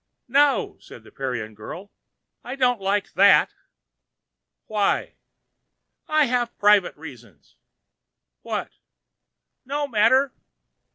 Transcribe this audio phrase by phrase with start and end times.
[0.27, 1.91] "No," said the Parian girl,
[2.43, 3.53] "I don't like that."
[4.65, 5.13] "Why?"
[6.07, 7.55] "I have private reasons."
[8.41, 8.71] "What?"
[9.63, 10.33] "No matter."